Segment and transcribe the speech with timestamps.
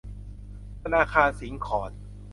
[0.83, 1.91] ธนาคารสิงขร